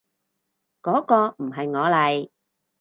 [0.81, 2.31] 嗰個唔係我嚟